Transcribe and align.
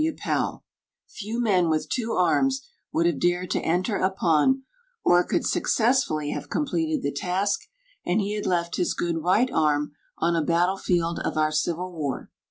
W. 0.01 0.15
Powell. 0.17 0.63
Few 1.07 1.39
men 1.39 1.69
with 1.69 1.87
two 1.87 2.13
arms 2.13 2.67
would 2.91 3.05
have 3.05 3.19
dared 3.19 3.51
to 3.51 3.61
enter 3.61 3.97
upon, 3.97 4.63
or 5.03 5.23
could 5.23 5.45
successfully 5.45 6.31
have 6.31 6.49
completed 6.49 7.03
the 7.03 7.11
task, 7.11 7.61
and 8.03 8.19
he 8.19 8.33
had 8.33 8.47
left 8.47 8.77
his 8.77 8.95
good 8.95 9.21
right 9.21 9.51
arm 9.53 9.91
on 10.17 10.35
a 10.35 10.41
battle 10.41 10.77
field 10.77 11.19
of 11.19 11.37
our 11.37 11.51
civil 11.51 11.91
war. 11.95 12.31